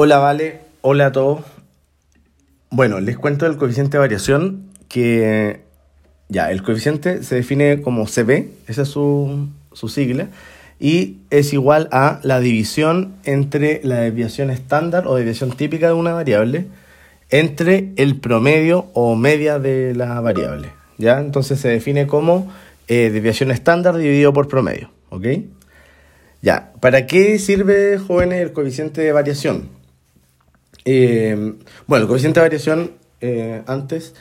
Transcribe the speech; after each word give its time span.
Hola, 0.00 0.18
Vale. 0.18 0.60
Hola 0.80 1.06
a 1.06 1.12
todos. 1.12 1.40
Bueno, 2.70 3.00
les 3.00 3.18
cuento 3.18 3.46
el 3.46 3.56
coeficiente 3.56 3.96
de 3.96 3.98
variación 3.98 4.70
que 4.88 5.62
ya, 6.28 6.52
el 6.52 6.62
coeficiente 6.62 7.24
se 7.24 7.34
define 7.34 7.80
como 7.82 8.06
CB, 8.06 8.46
esa 8.68 8.82
es 8.82 8.88
su, 8.88 9.48
su 9.72 9.88
sigla, 9.88 10.28
y 10.78 11.16
es 11.30 11.52
igual 11.52 11.88
a 11.90 12.20
la 12.22 12.38
división 12.38 13.16
entre 13.24 13.80
la 13.82 13.96
desviación 13.96 14.50
estándar 14.50 15.08
o 15.08 15.16
desviación 15.16 15.50
típica 15.50 15.88
de 15.88 15.94
una 15.94 16.12
variable 16.12 16.66
entre 17.30 17.90
el 17.96 18.20
promedio 18.20 18.86
o 18.92 19.16
media 19.16 19.58
de 19.58 19.96
la 19.96 20.20
variable. 20.20 20.70
¿ya? 20.98 21.18
Entonces 21.18 21.58
se 21.58 21.70
define 21.70 22.06
como 22.06 22.52
eh, 22.86 23.10
desviación 23.10 23.50
estándar 23.50 23.96
dividido 23.96 24.32
por 24.32 24.46
promedio. 24.46 24.92
¿ok? 25.10 25.26
Ya, 26.40 26.72
¿para 26.78 27.06
qué 27.06 27.40
sirve, 27.40 27.98
jóvenes, 27.98 28.42
el 28.42 28.52
coeficiente 28.52 29.00
de 29.00 29.10
variación? 29.10 29.76
Eh, 30.90 31.54
bueno, 31.86 32.04
el 32.04 32.08
coeficiente 32.08 32.40
de 32.40 32.44
variación 32.46 32.92
eh, 33.20 33.62
antes 33.66 34.14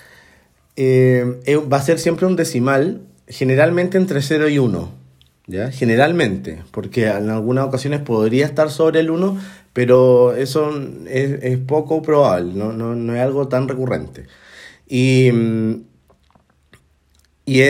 va 0.77 1.77
a 1.77 1.81
ser 1.81 1.97
siempre 1.97 2.25
un 2.25 2.35
decimal, 2.35 3.03
generalmente 3.29 3.97
entre 3.97 4.21
0 4.21 4.49
y 4.49 4.59
1. 4.59 4.91
¿ya? 5.47 5.71
Generalmente, 5.71 6.61
porque 6.71 7.07
en 7.07 7.29
algunas 7.29 7.65
ocasiones 7.65 8.01
podría 8.01 8.45
estar 8.45 8.69
sobre 8.69 8.99
el 8.99 9.11
1, 9.11 9.39
pero 9.71 10.35
eso 10.35 10.71
es, 11.07 11.57
poco 11.59 12.01
probable, 12.01 12.53
no, 12.53 12.73
no, 12.73 12.95
no, 12.95 13.15
es 13.15 13.21
algo 13.21 13.47
tan 13.47 13.69
recurrente. 13.69 14.25
Y, 14.89 15.31
y 17.49 17.61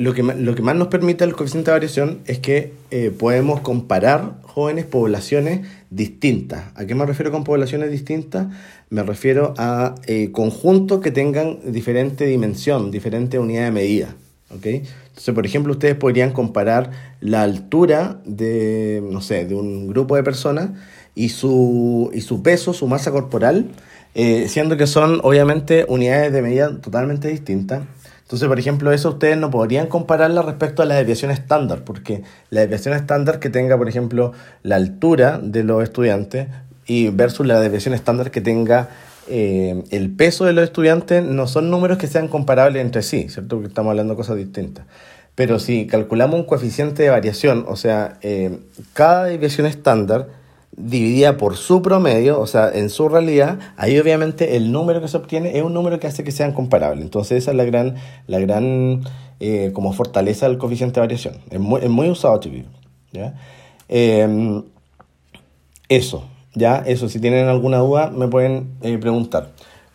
lo, 0.00 0.14
que, 0.14 0.22
lo 0.22 0.54
que 0.54 0.62
más 0.62 0.76
nos 0.76 0.86
permite 0.86 1.24
el 1.24 1.34
coeficiente 1.34 1.72
de 1.72 1.74
variación 1.74 2.18
es 2.26 2.38
que 2.38 2.72
eh, 2.92 3.10
podemos 3.10 3.58
comparar 3.60 4.34
jóvenes 4.42 4.84
poblaciones 4.84 5.66
distintas. 5.90 6.66
¿A 6.76 6.86
qué 6.86 6.94
me 6.94 7.04
refiero 7.04 7.32
con 7.32 7.42
poblaciones 7.42 7.90
distintas? 7.90 8.46
Me 8.90 9.02
refiero 9.02 9.54
a 9.58 9.96
eh, 10.06 10.30
conjuntos 10.30 11.00
que 11.00 11.10
tengan 11.10 11.58
diferente 11.64 12.26
dimensión, 12.26 12.92
diferente 12.92 13.40
unidad 13.40 13.64
de 13.64 13.70
medida. 13.72 14.14
¿Okay? 14.50 14.82
Entonces, 15.08 15.34
por 15.34 15.46
ejemplo, 15.46 15.72
ustedes 15.72 15.94
podrían 15.94 16.32
comparar 16.32 16.90
la 17.20 17.42
altura 17.42 18.20
de, 18.24 19.02
no 19.10 19.20
sé, 19.20 19.46
de 19.46 19.54
un 19.54 19.88
grupo 19.88 20.16
de 20.16 20.22
personas 20.22 20.70
y 21.14 21.30
su, 21.30 22.10
y 22.12 22.20
su 22.20 22.42
peso, 22.42 22.72
su 22.72 22.86
masa 22.86 23.10
corporal, 23.10 23.66
eh, 24.14 24.46
siendo 24.48 24.76
que 24.76 24.86
son 24.86 25.20
obviamente 25.22 25.84
unidades 25.88 26.32
de 26.32 26.42
medida 26.42 26.80
totalmente 26.80 27.28
distintas. 27.28 27.82
Entonces, 28.22 28.46
por 28.46 28.58
ejemplo, 28.58 28.92
eso 28.92 29.08
ustedes 29.10 29.38
no 29.38 29.50
podrían 29.50 29.86
compararla 29.86 30.42
respecto 30.42 30.82
a 30.82 30.84
la 30.84 30.96
desviación 30.96 31.30
estándar, 31.30 31.82
porque 31.84 32.22
la 32.50 32.60
desviación 32.60 32.94
estándar 32.94 33.40
que 33.40 33.48
tenga, 33.48 33.78
por 33.78 33.88
ejemplo, 33.88 34.32
la 34.62 34.76
altura 34.76 35.40
de 35.42 35.64
los 35.64 35.82
estudiantes 35.82 36.48
y 36.86 37.08
versus 37.08 37.46
la 37.46 37.58
desviación 37.58 37.94
estándar 37.94 38.30
que 38.30 38.40
tenga 38.40 38.90
eh, 39.28 39.84
el 39.90 40.10
peso 40.10 40.44
de 40.44 40.52
los 40.52 40.64
estudiantes 40.64 41.22
no 41.22 41.46
son 41.46 41.70
números 41.70 41.98
que 41.98 42.06
sean 42.06 42.28
comparables 42.28 42.82
entre 42.82 43.02
sí, 43.02 43.28
¿cierto? 43.28 43.56
Porque 43.56 43.68
estamos 43.68 43.90
hablando 43.90 44.14
de 44.14 44.16
cosas 44.16 44.36
distintas. 44.36 44.86
Pero 45.34 45.58
si 45.58 45.86
calculamos 45.86 46.40
un 46.40 46.46
coeficiente 46.46 47.02
de 47.02 47.10
variación, 47.10 47.64
o 47.68 47.76
sea, 47.76 48.18
eh, 48.22 48.58
cada 48.94 49.24
desviación 49.24 49.66
estándar 49.66 50.28
dividida 50.76 51.36
por 51.36 51.56
su 51.56 51.82
promedio, 51.82 52.40
o 52.40 52.46
sea, 52.46 52.70
en 52.72 52.90
su 52.90 53.08
realidad, 53.08 53.58
ahí 53.76 53.98
obviamente 53.98 54.56
el 54.56 54.72
número 54.72 55.00
que 55.00 55.08
se 55.08 55.16
obtiene 55.16 55.56
es 55.56 55.62
un 55.62 55.74
número 55.74 56.00
que 56.00 56.06
hace 56.06 56.24
que 56.24 56.32
sean 56.32 56.52
comparables. 56.52 57.04
Entonces 57.04 57.42
esa 57.42 57.50
es 57.52 57.56
la 57.56 57.64
gran, 57.64 57.96
la 58.26 58.38
gran 58.38 59.02
eh, 59.40 59.70
como 59.74 59.92
fortaleza 59.92 60.48
del 60.48 60.58
coeficiente 60.58 60.94
de 60.94 61.00
variación. 61.00 61.36
Es 61.50 61.60
muy, 61.60 61.82
es 61.82 61.90
muy 61.90 62.08
usado. 62.08 62.40
¿ya? 63.12 63.34
Eso, 65.88 66.24
ya, 66.58 66.82
eso, 66.86 67.08
si 67.08 67.20
tienen 67.20 67.48
alguna 67.48 67.78
duda 67.78 68.10
me 68.10 68.28
pueden 68.28 68.70
eh, 68.82 68.98
preguntar. 68.98 69.52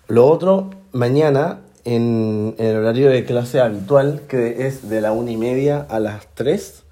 Lo 0.07 0.27
otro, 0.27 0.69
mañana 0.91 1.59
en, 1.85 2.55
el 2.57 2.77
horario 2.77 3.09
de 3.09 3.25
clase 3.25 3.59
habitual, 3.59 4.21
que 4.27 4.67
es 4.67 4.89
de 4.89 5.01
la 5.01 5.11
una 5.11 5.31
y 5.31 5.37
media 5.37 5.85
a 5.89 5.99
las 5.99 6.27
3, 6.33 6.83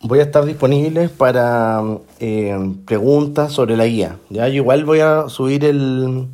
voy 0.00 0.20
a 0.20 0.22
estar 0.22 0.44
disponible 0.44 1.08
para 1.08 1.82
eh, 2.20 2.74
preguntas 2.84 3.52
sobre 3.52 3.76
la 3.76 3.86
guía. 3.86 4.18
¿ya? 4.30 4.48
Yo 4.48 4.56
igual 4.56 4.84
voy 4.84 5.00
a 5.00 5.28
subir 5.28 5.64
el 5.64 6.26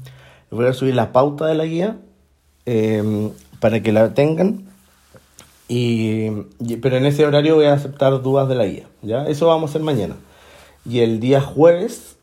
voy 0.51 0.67
a 0.67 0.75
subir 0.75 0.95
la 0.95 1.13
pauta 1.13 1.47
de 1.47 1.55
la 1.55 1.65
guía 1.65 1.97
eh, 2.67 3.31
para 3.61 3.83
que 3.83 3.93
la 3.93 4.15
tengan. 4.15 4.69
Y, 5.69 6.31
pero 6.83 6.99
en 6.99 7.07
ese 7.07 7.25
horario 7.25 7.55
voy 7.55 7.65
a 7.65 7.73
aceptar 7.73 8.21
dudas 8.21 8.49
de 8.49 8.55
la 8.55 8.67
guía. 8.67 8.87
¿ya? 9.01 9.27
Eso 9.27 9.47
vamos 9.47 9.71
a 9.71 9.73
hacer 9.73 9.83
mañana. 9.83 10.17
Y 10.85 11.01
el 11.01 11.21
día 11.21 11.41
jueves, 11.41 12.17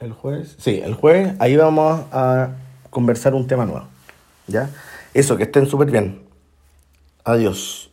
el 0.00 0.12
jueves, 0.12 0.56
sí, 0.58 0.80
el 0.82 0.94
jueves, 0.94 1.34
ahí 1.38 1.56
vamos 1.56 2.02
a 2.12 2.50
conversar 2.90 3.34
un 3.34 3.46
tema 3.46 3.66
nuevo. 3.66 3.86
¿ya? 4.48 4.70
Eso, 5.14 5.36
que 5.36 5.44
estén 5.44 5.66
súper 5.66 5.90
bien. 5.90 6.22
Adiós. 7.24 7.90